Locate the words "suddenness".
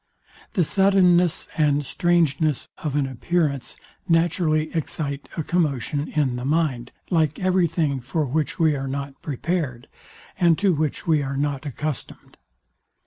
0.63-1.47